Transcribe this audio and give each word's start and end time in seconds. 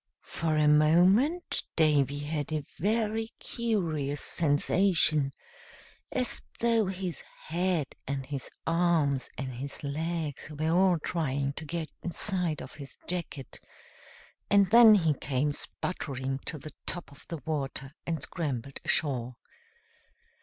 For 0.23 0.57
a 0.57 0.67
moment 0.67 1.61
Davy 1.75 2.17
had 2.21 2.51
a 2.51 2.65
very 2.79 3.27
curious 3.37 4.19
sensation, 4.19 5.31
as 6.11 6.41
though 6.59 6.87
his 6.87 7.21
head 7.45 7.93
and 8.07 8.25
his 8.25 8.49
arms 8.65 9.29
and 9.37 9.53
his 9.53 9.83
legs 9.83 10.49
were 10.49 10.71
all 10.71 10.97
trying 10.97 11.53
to 11.53 11.65
get 11.65 11.91
inside 12.01 12.63
of 12.63 12.73
his 12.73 12.97
jacket, 13.07 13.59
and 14.49 14.71
then 14.71 14.95
he 14.95 15.13
came 15.13 15.53
sputtering 15.53 16.39
to 16.47 16.57
the 16.57 16.73
top 16.87 17.11
of 17.11 17.27
the 17.27 17.37
water 17.45 17.91
and 18.07 18.23
scrambled 18.23 18.79
ashore. 18.83 19.35